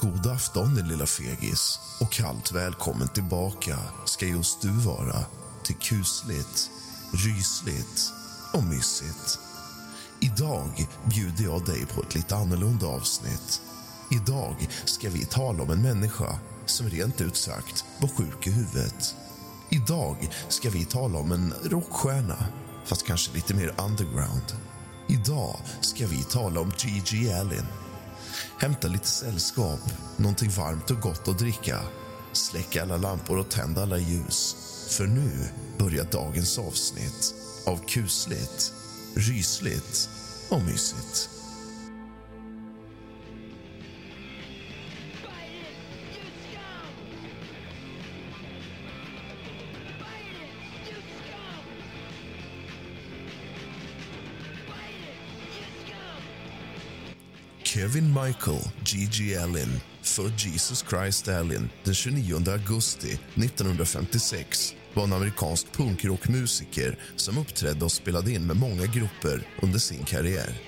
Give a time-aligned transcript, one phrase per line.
[0.00, 5.24] God afton din lilla fegis och kallt välkommen tillbaka ska just du vara
[5.64, 6.70] till kusligt,
[7.12, 8.12] rysligt
[8.54, 9.38] och mysigt.
[10.20, 13.62] Idag bjuder jag dig på ett lite annorlunda avsnitt.
[14.10, 19.14] Idag ska vi tala om en människa som rent ut sagt var sjuk i huvudet.
[19.70, 22.46] Idag ska vi tala om en rockstjärna,
[22.84, 24.56] fast kanske lite mer underground.
[25.08, 27.66] Idag ska vi tala om Gigi Allen.
[28.60, 29.80] Hämta lite sällskap,
[30.16, 31.80] någonting varmt och gott att dricka.
[32.32, 34.56] Släck alla lampor och tänd alla ljus.
[34.90, 35.30] För nu
[35.78, 37.34] börjar dagens avsnitt
[37.66, 38.72] av kusligt,
[39.14, 40.08] rysligt
[40.48, 41.37] och mysigt.
[57.78, 59.36] Kevin Michael G.G.
[59.36, 67.84] Allen, född Jesus Christ Allen den 29 augusti 1956 var en amerikansk punkrockmusiker som uppträdde
[67.84, 70.60] och spelade in med många grupper under sin karriär.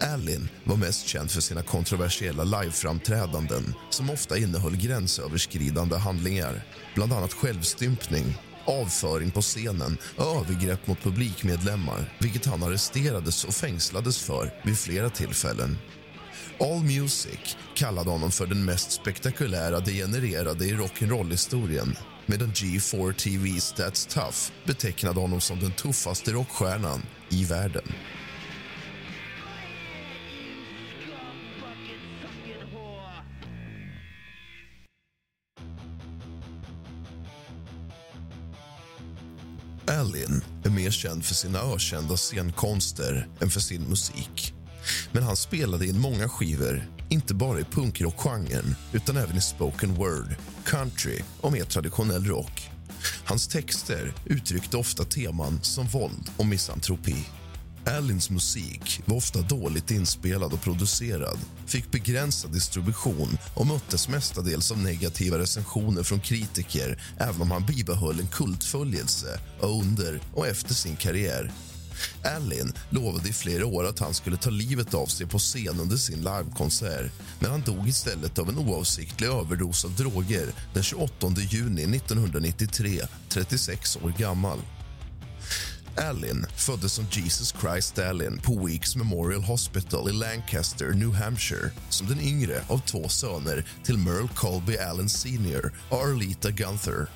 [0.00, 6.62] Allen var mest känd för sina kontroversiella liveframträdanden som ofta innehöll gränsöverskridande handlingar,
[6.94, 14.18] bland annat självstympning avföring på scenen och övergrepp mot publikmedlemmar vilket han arresterades och fängslades
[14.18, 15.78] för vid flera tillfällen.
[16.60, 21.96] All Music kallade honom för den mest spektakulära degenererade i rock'n'roll-historien
[22.26, 27.84] medan G4 TV's That's Tough betecknade honom som den tuffaste rockstjärnan i världen.
[39.86, 44.54] Allen är mer känd för sina ökända scenkonster än för sin musik.
[45.12, 50.34] Men han spelade in många skivor, inte bara i punkrockgenren utan även i spoken word,
[50.64, 52.70] country och mer traditionell rock.
[53.24, 57.16] Hans texter uttryckte ofta teman som våld och misantropi.
[57.86, 64.78] Allins musik var ofta dåligt inspelad och producerad fick begränsad distribution och möttes mestadels av
[64.78, 71.52] negativa recensioner från kritiker även om han bibehöll en kultföljelse under och efter sin karriär.
[72.24, 75.96] Allen lovade i flera år att han skulle ta livet av sig på scen under
[75.96, 81.96] sin livekonsert men han dog istället av en oavsiktlig överdos av droger den 28 juni
[81.96, 84.58] 1993, 36 år gammal.
[85.96, 92.06] Allen föddes som Jesus Christ Allen på Weeks Memorial Hospital i Lancaster, New Hampshire som
[92.06, 97.06] den yngre av två söner till Merle Colby Allen Sr och Arlita Gunther.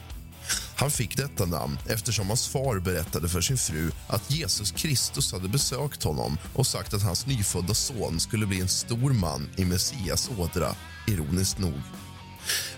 [0.76, 5.48] Han fick detta namn eftersom hans far berättade för sin fru att Jesus Kristus hade
[5.48, 10.30] besökt honom och sagt att hans nyfödda son skulle bli en stor man i Messias
[10.38, 10.74] ådra,
[11.06, 11.80] ironiskt nog.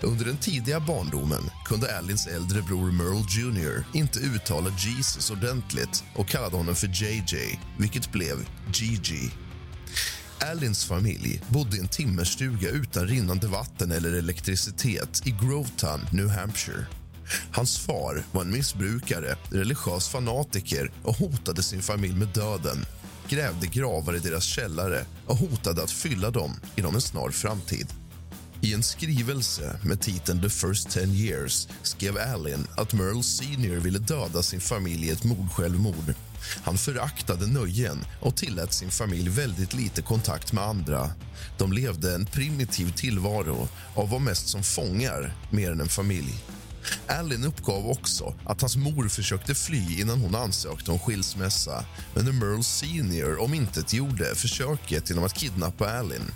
[0.01, 6.27] Under den tidiga barndomen kunde Alins äldre bror Merle Jr inte uttala Jesus ordentligt och
[6.27, 9.31] kallade honom för JJ, vilket blev Gigi.
[10.51, 16.98] Alins familj bodde i en timmerstuga utan rinnande vatten eller elektricitet i Grovetown, New Hampshire.
[17.51, 22.85] Hans far var en missbrukare, religiös fanatiker och hotade sin familj med döden
[23.29, 27.87] grävde gravar i deras källare och hotade att fylla dem inom en snar framtid.
[28.61, 33.99] I en skrivelse med titeln The first ten years skrev Allen att Merle Senior ville
[33.99, 36.13] döda sin familj i ett mordsjälvmord.
[36.63, 41.09] Han föraktade nöjen och tillät sin familj väldigt lite kontakt med andra.
[41.57, 46.33] De levde en primitiv tillvaro och var mest som fångar mer än en familj.
[47.07, 51.85] Allen uppgav också att hans mor försökte fly innan hon ansökte om skilsmässa
[52.15, 56.31] men när Merle Senior omintetgjorde försöket genom att kidnappa Allen.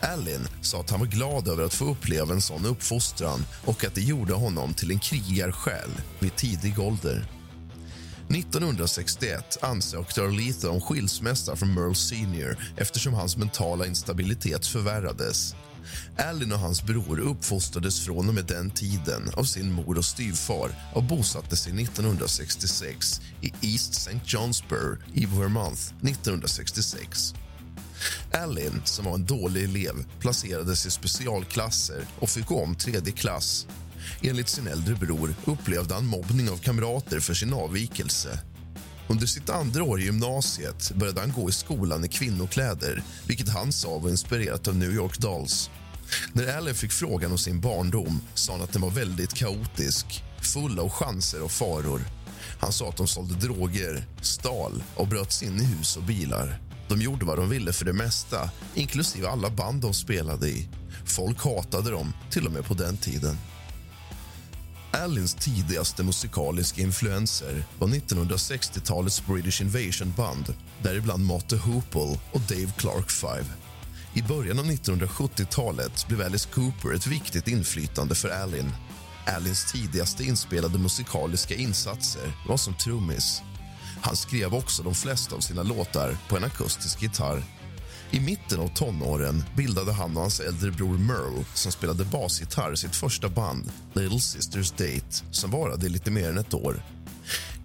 [0.00, 3.94] Allen sa att han var glad över att få uppleva en sån uppfostran och att
[3.94, 7.28] det gjorde honom till en krigarsjäl vid tidig ålder.
[8.30, 15.54] 1961 ansökte Arletha om skilsmässa från Merle Senior eftersom hans mentala instabilitet förvärrades.
[16.16, 20.70] Allen och hans bror uppfostrades från och med den tiden av sin mor och styvfar
[20.94, 24.20] och bosatte sig 1966 i East St.
[24.24, 27.34] Johnsburg i Vermont 1966.
[28.32, 33.66] Allen, som var en dålig elev, placerades i specialklasser och fick gå om tredje klass.
[34.22, 38.40] Enligt sin äldre bror upplevde han mobbning av kamrater för sin avvikelse.
[39.10, 43.72] Under sitt andra år i gymnasiet började han gå i skolan i kvinnokläder vilket han
[43.72, 45.70] sa var inspirerat av New York Dolls.
[46.32, 50.78] När Allen fick frågan om sin barndom sa han att den var väldigt kaotisk, full
[50.78, 52.00] av chanser och faror.
[52.60, 56.60] Han sa att de sålde droger, stal och bröt sig in i hus och bilar.
[56.88, 60.68] De gjorde vad de ville för det mesta, inklusive alla band de spelade i.
[61.04, 63.36] Folk hatade dem, till och med på den tiden.
[64.90, 73.44] Allins tidigaste musikaliska influenser var 1960-talets British Invasion-band däribland Motte Hoople och Dave Clark Five.
[74.14, 78.72] I början av 1970-talet blev Alice Cooper ett viktigt inflytande för Allin.
[79.26, 83.42] Allins tidigaste inspelade musikaliska insatser var som trummis.
[84.00, 87.42] Han skrev också de flesta av sina låtar på en akustisk gitarr.
[88.10, 92.96] I mitten av tonåren bildade han och hans äldre bror Merle som spelade basgitarr sitt
[92.96, 96.82] första band, Little Sisters Date, som varade i lite mer än ett år.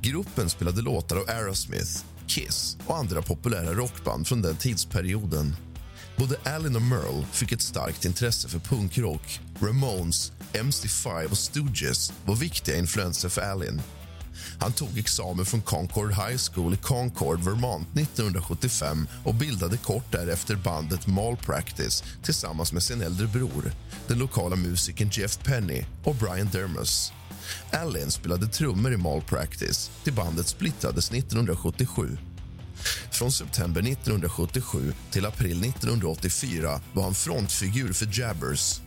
[0.02, 5.56] Gruppen spelade låtar av Aerosmith, Kiss och andra populära rockband från den tidsperioden.
[6.18, 9.40] Både Allen och Merle fick ett starkt intresse för punkrock.
[9.60, 13.82] Ramones, MC5 och Stooges var viktiga influenser för Allen.
[14.60, 20.56] Han tog examen från Concord High School i Concord, Vermont 1975 och bildade kort därefter
[20.56, 23.72] bandet Malpractice tillsammans med sin äldre bror,
[24.08, 27.12] den lokala musikern Jeff Penny och Brian Dermus.
[27.72, 32.18] Allen spelade trummor i Malpractice till bandet splittrades 1977.
[33.12, 38.83] Från september 1977 till april 1984 var han frontfigur för Jabbers.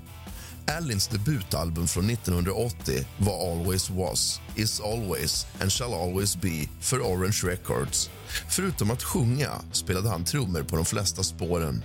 [0.67, 7.41] Allins debutalbum från 1980 var Always Was, Is Always and Shall Always Be för Orange
[7.45, 8.11] Records.
[8.49, 11.85] Förutom att sjunga spelade han trummor på de flesta spåren.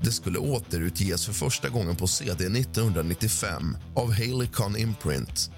[0.00, 5.50] Det skulle återutges för första gången på CD 1995 av Halicon Imprint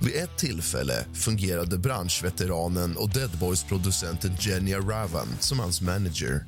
[0.00, 6.44] vid ett tillfälle fungerade branschveteranen och Dead Boys-producenten Jenny Ravan som hans manager.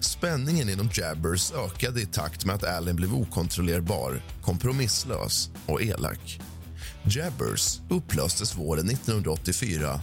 [0.00, 6.40] Spänningen inom Jabbers ökade i takt med att Allen blev okontrollerbar, kompromisslös och elak.
[7.04, 10.00] Jabbers upplöstes våren 1984.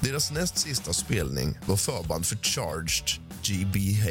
[0.00, 3.08] Deras näst sista spelning var förband för Charged,
[3.42, 4.08] GBH.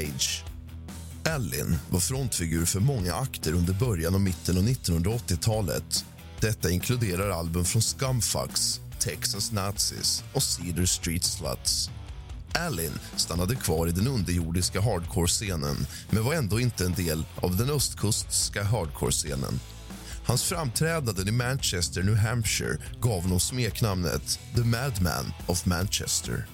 [1.25, 6.05] Allen var frontfigur för många akter under början och mitten av 1980-talet
[6.43, 11.89] detta inkluderar album från Scumfucks, Texas Nazis och Cedar Street Sluts.
[12.53, 17.69] Allen stannade kvar i den underjordiska hardcore-scenen men var ändå inte en del av den
[17.69, 19.59] östkustska hardcore-scenen.
[20.25, 26.45] Hans framträdanden i Manchester, New Hampshire gav honom smeknamnet The Madman of Manchester.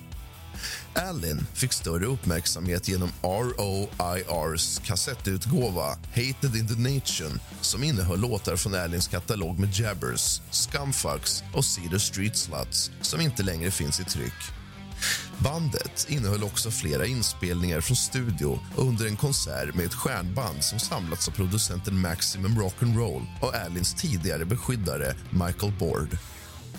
[0.94, 8.76] Allen fick större uppmärksamhet genom ROIRs kassettutgåva Hated in the Nation som innehöll låtar från
[8.76, 14.59] Allens katalog med Jabbers, Scumfucks och Cedar Street Sluts som inte längre finns i tryck.
[15.38, 21.28] Bandet innehöll också flera inspelningar från studio under en konsert med ett stjärnband som samlats
[21.28, 26.18] av producenten Maximum Rock'n'Roll och Alins tidigare beskyddare Michael Board.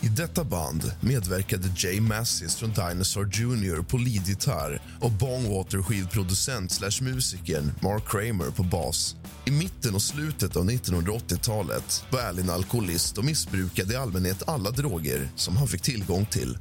[0.02, 7.72] I detta band medverkade Jay Massis från Dinosaur Jr på leadgitarr och Bongwater-skivproducent slash musikern
[7.82, 9.16] Mark Kramer på bas.
[9.44, 15.28] I mitten och slutet av 1980-talet var Alin alkoholist och missbrukade i allmänhet alla droger
[15.36, 16.58] som han fick tillgång till.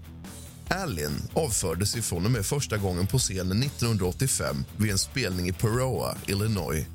[0.69, 6.15] Allen avfördes ifrån och med första gången på scenen 1985 vid en spelning i Peroa,
[6.27, 6.85] Illinois.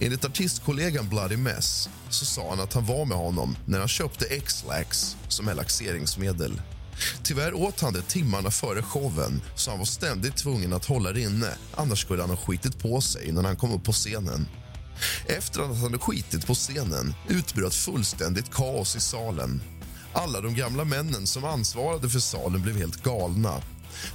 [0.00, 4.24] Enligt artistkollegan Bloody Mess så sa han att han var med honom när han köpte
[4.24, 6.62] X-Lax som är laxeringsmedel.
[7.22, 11.20] Tyvärr åt han det timmarna före showen så han var ständigt tvungen att hålla det
[11.20, 14.46] inne annars skulle han ha skitit på sig när han kom upp på scenen.
[15.26, 19.62] Efter att han hade skitit på scenen utbröt fullständigt kaos i salen.
[20.12, 23.62] Alla de gamla männen som ansvarade för salen blev helt galna.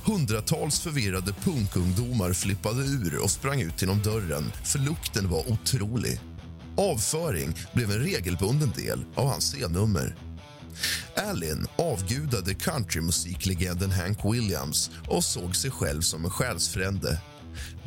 [0.05, 6.19] Hundratals förvirrade punkungdomar flippade ur och sprang ut genom dörren för lukten var otrolig.
[6.77, 10.15] Avföring blev en regelbunden del av hans scennummer.
[11.15, 17.21] Allen avgudade countrymusiklegenden Hank Williams och såg sig själv som en själsfrände.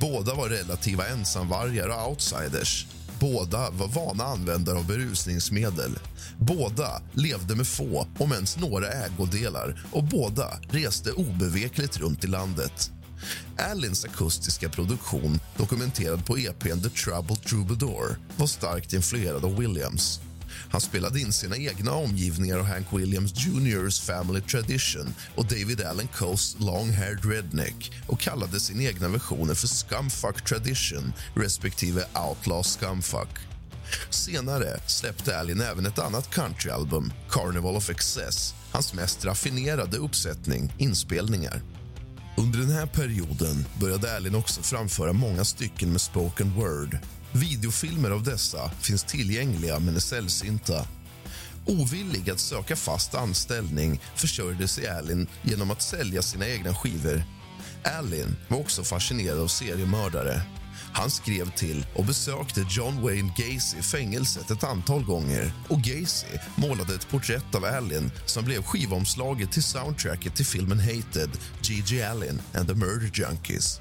[0.01, 2.87] Båda var relativa ensamvargar och outsiders.
[3.21, 5.99] Båda var vana användare av berusningsmedel.
[6.39, 12.91] Båda levde med få, om ens några, ägodelar och båda reste obevekligt runt i landet.
[13.73, 20.21] Allens akustiska produktion, dokumenterad på EPn The Troubled Troubadour var starkt influerad av Williams.
[20.71, 26.09] Han spelade in sina egna omgivningar och Hank Williams Jr.'s Family Tradition och David Allen
[26.09, 33.39] Coes Long-Haired Redneck och kallade sina egna versioner för Scumfuck Tradition respektive Outlaw Scumfuck.
[34.11, 41.61] Senare släppte Allen även ett annat countryalbum, Carnival of Excess hans mest raffinerade uppsättning inspelningar.
[42.37, 46.99] Under den här perioden började Allen också framföra många stycken med spoken word
[47.33, 50.87] Videofilmer av dessa finns tillgängliga, men är sällsynta.
[51.67, 57.23] Ovillig att söka fast anställning försörjde sig Allen genom att sälja sina egna skivor.
[57.99, 60.43] Allen var också fascinerad av seriemördare.
[60.93, 65.53] Han skrev till och besökte John Wayne Gacy i fängelset ett antal gånger.
[65.69, 71.31] Och Gacy målade ett porträtt av Allen som blev skivomslaget till soundtracket till filmen Hated,
[71.63, 72.03] G.G.
[72.03, 73.81] Allen and the Murder Junkies.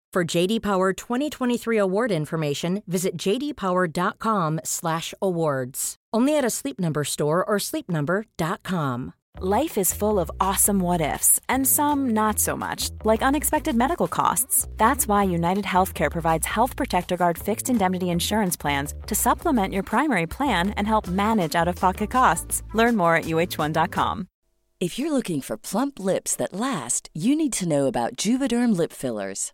[0.13, 5.95] For JD Power 2023 award information, visit jdpower.com/awards.
[6.13, 9.13] Only at a Sleep Number store or sleepnumber.com.
[9.39, 14.09] Life is full of awesome what ifs and some not so much, like unexpected medical
[14.09, 14.67] costs.
[14.75, 19.83] That's why United Healthcare provides Health Protector Guard fixed indemnity insurance plans to supplement your
[19.83, 22.63] primary plan and help manage out-of-pocket costs.
[22.73, 24.27] Learn more at uh1.com.
[24.81, 28.91] If you're looking for plump lips that last, you need to know about Juvederm lip
[28.91, 29.53] fillers.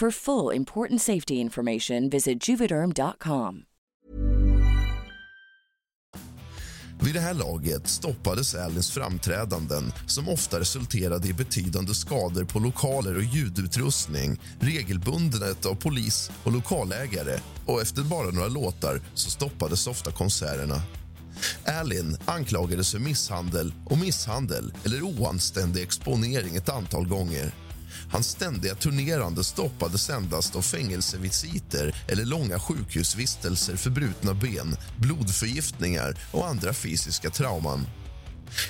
[0.00, 3.64] For full important safety information, visit juvederm.com.
[7.02, 13.16] Vid det här laget stoppades Allens framträdanden som ofta resulterade i betydande skador på lokaler
[13.16, 20.12] och ljudutrustning regelbundet av polis och lokalägare och efter bara några låtar så stoppades ofta
[20.12, 20.82] konserterna.
[21.64, 27.52] Allen anklagades för misshandel och misshandel eller oanständig exponering ett antal gånger.
[28.10, 36.46] Hans ständiga turnerande stoppades endast av fängelsevisiter eller långa sjukhusvistelser för brutna ben, blodförgiftningar och
[36.46, 37.86] andra fysiska trauman.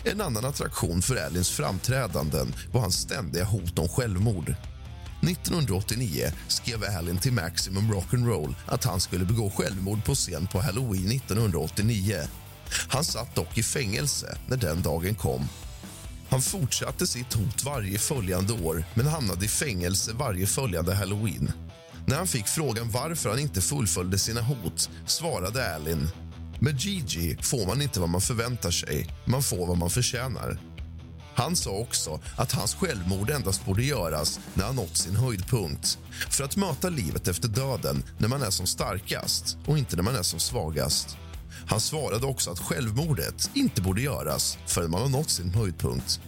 [0.04, 4.54] En annan attraktion för Allins framträdanden var hans ständiga hot om självmord.
[5.22, 11.10] 1989 skrev Allen till Maximum Rock'n'Roll att han skulle begå självmord på scen på Halloween
[11.10, 12.16] 1989.
[12.88, 15.48] Han satt dock i fängelse när den dagen kom.
[16.30, 21.52] Han fortsatte sitt hot varje följande år men hamnade i fängelse varje följande halloween.
[22.06, 26.10] När han fick frågan varför han inte fullföljde sina hot svarade Allen
[26.60, 30.58] med Gigi får man inte vad man förväntar sig, man får vad man förtjänar.
[31.34, 35.98] Han sa också att hans självmord endast borde göras när han nått sin höjdpunkt
[36.30, 40.16] för att möta livet efter döden när man är som starkast och inte när man
[40.16, 41.16] är som svagast.
[41.66, 46.20] Han svarade också att självmordet inte borde göras förrän man har nått sin höjdpunkt.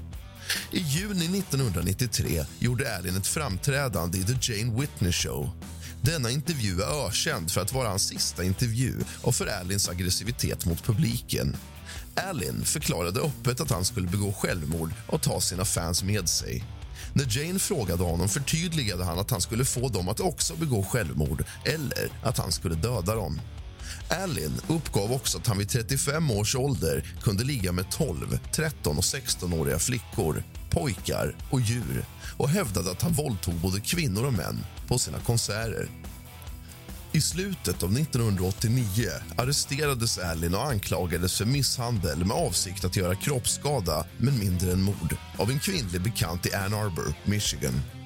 [0.71, 5.51] I juni 1993 gjorde Allen ett framträdande i The Jane Whitney Show.
[6.03, 10.85] Denna intervju är ökänd för att vara hans sista intervju och för Allens aggressivitet mot
[10.85, 11.57] publiken.
[12.15, 16.65] Allen förklarade öppet att han skulle begå självmord och ta sina fans med sig.
[17.15, 21.45] När Jane frågade honom förtydligade han att han skulle få dem att också begå självmord
[21.65, 23.41] eller att han skulle döda dem.
[24.09, 29.03] Allen uppgav också att han vid 35 års ålder kunde ligga med 12, 13 och
[29.03, 32.05] 16-åriga flickor, pojkar och djur
[32.37, 35.89] och hävdade att han våldtog både kvinnor och män på sina konserter.
[37.13, 44.07] I slutet av 1989 arresterades Allen och anklagades för misshandel med avsikt att göra kroppsskada,
[44.19, 48.00] men mindre än mord av en kvinnlig bekant i Ann Arbor, Michigan.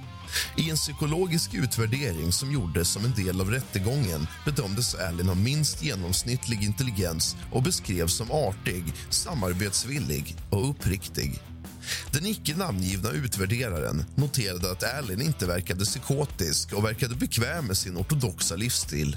[0.57, 5.83] I en psykologisk utvärdering som gjordes som en del av rättegången bedömdes Allen ha minst
[5.83, 11.40] genomsnittlig intelligens och beskrevs som artig, samarbetsvillig och uppriktig.
[12.12, 17.97] Den icke namngivna utvärderaren noterade att Allen inte verkade psykotisk och verkade bekväm med sin
[17.97, 19.16] ortodoxa livsstil.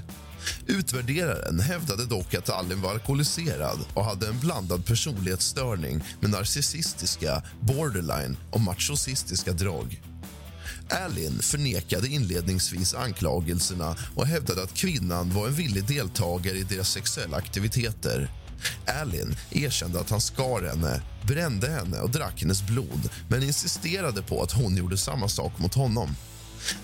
[0.66, 8.36] Utvärderaren hävdade dock att Allen var alkoholiserad och hade en blandad personlighetsstörning med narcissistiska, borderline
[8.50, 10.02] och machocistiska drag.
[10.90, 17.36] Allen förnekade inledningsvis anklagelserna och hävdade att kvinnan var en villig deltagare i deras sexuella
[17.36, 18.30] aktiviteter.
[19.00, 24.42] Allen erkände att han skar henne, brände henne och drack hennes blod men insisterade på
[24.42, 26.16] att hon gjorde samma sak mot honom.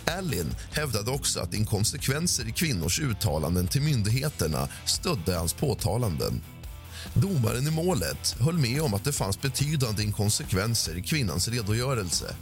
[0.04, 6.40] Allen hävdade också att inkonsekvenser i kvinnors uttalanden till myndigheterna stödde hans påtalanden.
[7.14, 12.34] Domaren i målet höll med om att det fanns betydande inkonsekvenser i kvinnans redogörelse.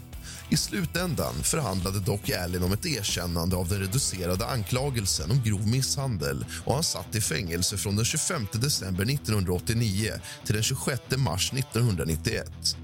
[0.52, 6.44] I slutändan förhandlade dock Allen om ett erkännande av den reducerade anklagelsen om grov misshandel
[6.64, 10.12] och han satt i fängelse från den 25 december 1989
[10.44, 12.76] till den 26 mars 1991.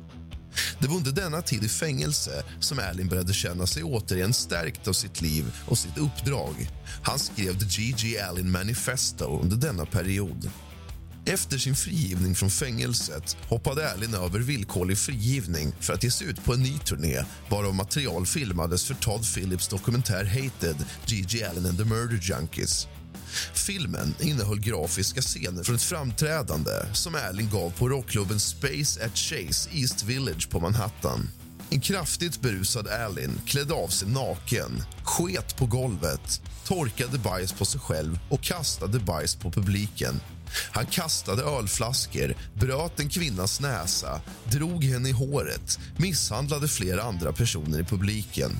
[0.78, 4.92] Det var under denna tid i fängelse som Allen började känna sig återigen stärkt av
[4.92, 6.70] sitt liv och sitt uppdrag.
[7.02, 8.20] Han skrev The G.G.
[8.20, 10.50] Allen Manifesto under denna period.
[11.24, 16.44] Efter sin frigivning från fängelset hoppade Allen över villkorlig frigivning för att ge sig ut
[16.44, 20.76] på en ny turné varav material filmades för Todd Phillips dokumentär Hated,
[21.06, 21.44] G.G.
[21.44, 22.86] Allen and the Murder Junkies.
[23.54, 29.70] Filmen innehöll grafiska scener från ett framträdande som Allen gav på rockklubben Space at Chase
[29.72, 31.28] East Village på Manhattan.
[31.70, 37.80] En kraftigt berusad Allen klädde av sig naken, sket på golvet torkade bajs på sig
[37.80, 40.20] själv och kastade bajs på publiken.
[40.72, 47.80] Han kastade ölflaskor, bröt en kvinnas näsa, drog henne i håret misshandlade flera andra personer
[47.80, 48.50] i publiken.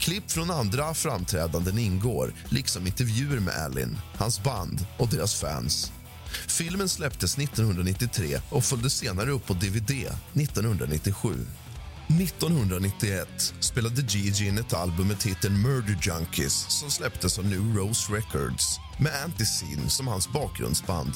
[0.00, 5.92] Klipp från andra framträdanden ingår, liksom intervjuer med Allen, hans band och deras fans.
[6.46, 9.90] Filmen släpptes 1993 och följdes senare upp på dvd
[10.34, 11.28] 1997.
[12.08, 18.12] 1991 spelade Gigi in ett album med titeln Murder Junkies som släpptes av New Rose
[18.12, 21.12] Records med Anticene som hans bakgrundsband.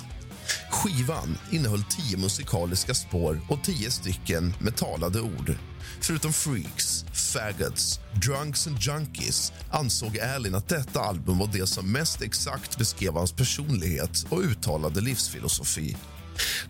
[0.71, 5.55] Skivan innehöll tio musikaliska spår och tio stycken med talade ord.
[6.01, 12.23] Förutom Freaks, Faggots, Drunks and Junkies ansåg Allen att detta album var det som mest
[12.23, 15.97] exakt beskrev hans personlighet och uttalade livsfilosofi.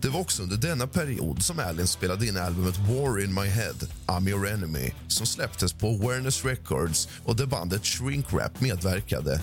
[0.01, 3.75] Det var också under denna period som Allen spelade in albumet War in my head,
[4.05, 9.41] I'm your enemy som släpptes på Awareness Records och där bandet Shrink Rap medverkade.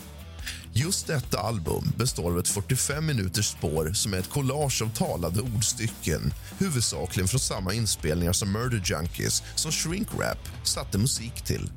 [0.72, 5.40] Just detta album består av ett 45 minuters spår som är ett collage av talade
[5.40, 11.70] ordstycken huvudsakligen från samma inspelningar som Murder Junkies som Shrink Rap satte musik till.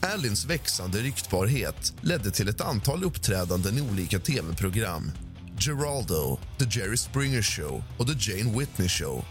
[0.00, 5.10] Allins växande ryktbarhet ledde till ett antal uppträdanden i olika tv-program
[5.62, 9.24] Geraldo, The Jerry Springer Show och The Jane Whitney Show.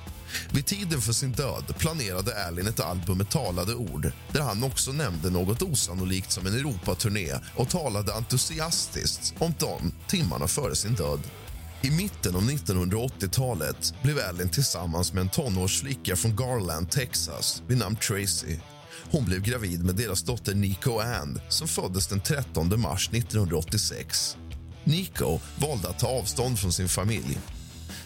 [0.51, 4.91] Vid tiden för sin död planerade Allen ett album med talade ord där han också
[4.91, 11.19] nämnde något osannolikt som en Europaturné och talade entusiastiskt om dem timmarna före sin död.
[11.81, 17.95] I mitten av 1980-talet blev Allen tillsammans med en tonårsflicka från Garland, Texas vid namn
[17.95, 18.57] Tracy.
[19.11, 24.37] Hon blev gravid med deras dotter Nico Ann som föddes den 13 mars 1986.
[24.83, 27.37] Nico valde att ta avstånd från sin familj.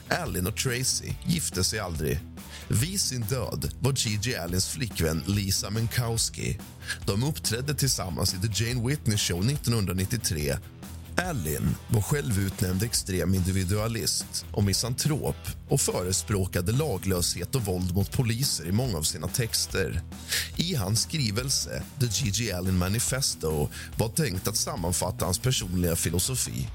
[0.10, 2.20] Allen och Tracy gifte sig aldrig.
[2.68, 6.60] Vid sin död var Gigi Allens flickvän Lisa Menkowski.
[7.06, 10.58] De uppträdde tillsammans i The Jane Whitney Show 1993
[11.18, 15.36] Allen var självutnämnd extrem individualist och misantrop
[15.70, 20.02] och förespråkade laglöshet och våld mot poliser i många av sina texter.
[20.56, 22.52] I hans skrivelse The G.G.
[22.52, 26.68] Allin Manifesto var tänkt att sammanfatta hans personliga filosofi.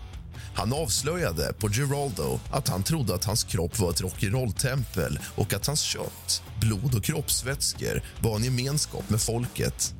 [0.54, 5.66] Han avslöjade på Geraldo att han trodde att hans kropp var ett rock'n'roll-tempel och att
[5.66, 9.94] hans kött, blod och kroppsvätskor var en gemenskap med folket.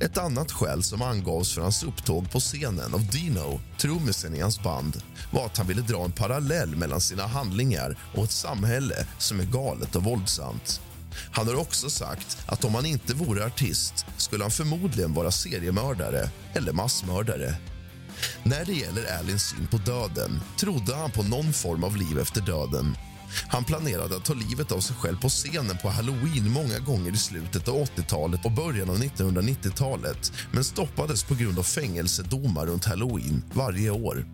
[0.00, 4.62] Ett annat skäl som angavs för hans upptåg på scenen av Dino, trummisen i hans
[4.62, 9.40] band, var att han ville dra en parallell mellan sina handlingar och ett samhälle som
[9.40, 10.80] är galet och våldsamt.
[11.32, 16.30] Han har också sagt att om han inte vore artist skulle han förmodligen vara seriemördare
[16.54, 17.54] eller massmördare.
[18.42, 22.40] När det gäller Alins syn på döden trodde han på någon form av liv efter
[22.40, 22.96] döden
[23.48, 27.16] han planerade att ta livet av sig själv på scenen på Halloween många gånger i
[27.16, 33.42] slutet av 80-talet och början av 1990-talet men stoppades på grund av fängelsedomar runt Halloween
[33.52, 34.26] varje år.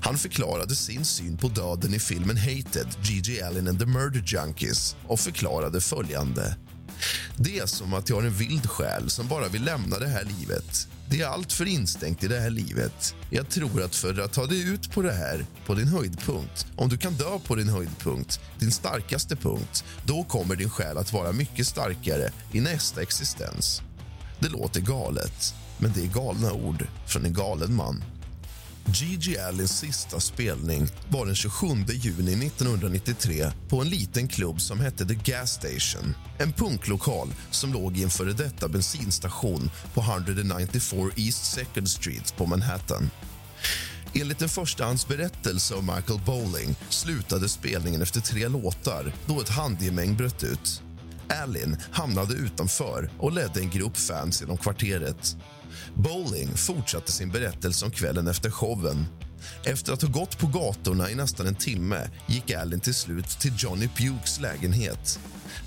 [0.00, 3.42] Han förklarade sin syn på döden i filmen Hated, G.G.
[3.42, 6.56] Allen and the Murder Junkies och förklarade följande.
[7.36, 10.24] Det är som att jag har en vild själ som bara vill lämna det här
[10.24, 10.88] livet.
[11.10, 13.14] Det är allt för instängt i det här livet.
[13.30, 16.88] Jag tror att för att ta dig ut på det här, på din höjdpunkt om
[16.88, 21.32] du kan dö på din höjdpunkt, din starkaste punkt då kommer din själ att vara
[21.32, 23.82] mycket starkare i nästa existens.
[24.38, 28.04] Det låter galet, men det är galna ord från en galen man.
[28.88, 35.06] Gigi Allens sista spelning var den 27 juni 1993 på en liten klubb som hette
[35.06, 36.14] The Gas Station.
[36.38, 42.46] En punklokal som låg i en före detta bensinstation på 194 East Second Street på
[42.46, 43.10] Manhattan.
[44.14, 50.44] Enligt en förstahandsberättelse av Michael Bowling slutade spelningen efter tre låtar då ett handgemäng bröt
[50.44, 50.82] ut.
[51.28, 55.36] Allin hamnade utanför och ledde en grupp fans genom kvarteret.
[55.94, 59.06] Bowling fortsatte sin berättelse om kvällen efter showen.
[59.64, 63.52] Efter att ha gått på gatorna i nästan en timme gick Allin till slut till
[63.58, 65.20] Johnny Pukes lägenhet.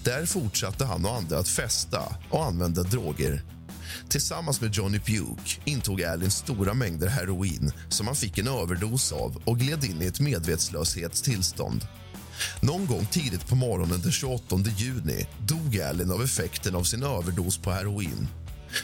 [0.04, 3.44] Där fortsatte han och andra att festa och använda droger.
[4.10, 9.42] Tillsammans med Johnny Puke intog Allin stora mängder heroin som han fick en överdos av
[9.46, 11.88] och gled in i ett medvetslöshetstillstånd.
[12.62, 17.58] Någon gång tidigt på morgonen den 28 juni dog Allen av effekten av sin överdos
[17.58, 18.28] på heroin.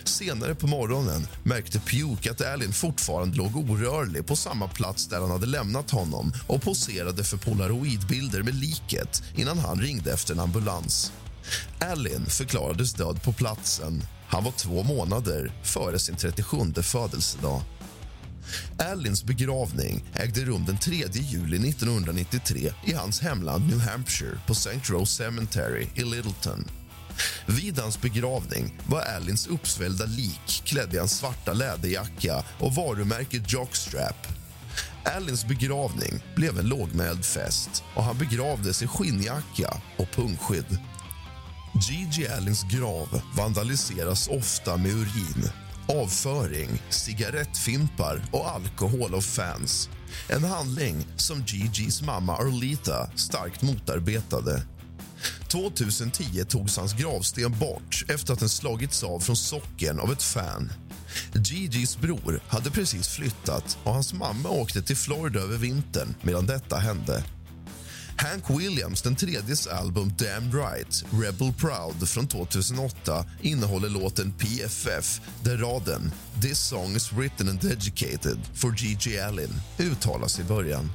[0.03, 5.31] Senare på morgonen märkte Puke att Allen fortfarande låg orörlig på samma plats där han
[5.31, 11.11] hade lämnat honom och poserade för polaroidbilder med liket innan han ringde efter en ambulans.
[11.79, 14.03] Allen förklarades död på platsen.
[14.27, 17.61] Han var två månader före sin 37 födelsedag.
[18.77, 24.79] Allins begravning ägde rum den 3 juli 1993 i hans hemland New Hampshire på St.
[24.83, 26.65] Rose Cemetery i Littleton.
[27.45, 34.27] Vid hans begravning var Allins uppsvällda lik klädd i hans svarta läderjacka och varumärket Jockstrap.
[35.03, 40.79] Allins begravning blev en lågmäld fest och han begravdes i skinnjacka och pungskydd.
[41.89, 45.49] Gigi Allins grav vandaliseras ofta med urin,
[45.87, 49.89] avföring, cigarettfimpar och alkohol av fans.
[50.29, 54.61] En handling som Gigis mamma Arlita starkt motarbetade.
[55.47, 60.71] 2010 togs hans gravsten bort efter att den slagits av från socken av ett fan.
[61.33, 66.77] Gigis bror hade precis flyttat och hans mamma åkte till Florida över vintern medan detta
[66.77, 67.23] hände.
[68.17, 75.57] Hank Williams, den tredjes album Damn Right, Rebel Proud från 2008 innehåller låten PFF där
[75.57, 79.19] raden “This song is written and dedicated for G.G.
[79.19, 79.49] Allen”
[79.79, 80.89] uttalas i början.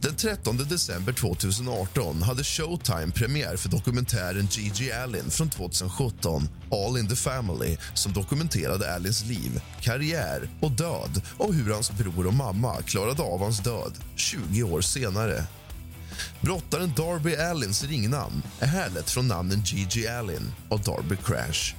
[0.00, 7.08] Den 13 december 2018 hade Showtime premiär för dokumentären Gigi Allen från 2017, All in
[7.08, 12.82] the Family som dokumenterade Allens liv, karriär och död och hur hans bror och mamma
[12.82, 15.44] klarade av hans död 20 år senare.
[16.40, 21.74] Brottaren Darby Allens ringnamn är härlett från namnen Gigi Allen och Darby Crash.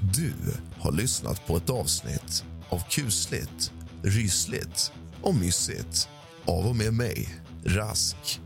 [0.00, 0.34] Du
[0.78, 6.08] har lyssnat på ett avsnitt av kusligt, rysligt och mysigt
[6.44, 8.40] av och med mig, Rask.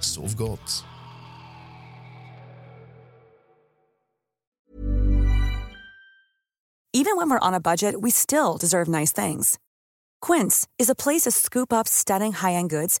[0.00, 0.84] Sov gott.
[6.94, 9.58] Even when we're on a budget, we still deserve nice things.
[10.26, 13.00] Quince is a place to scoop up stunning high-end goods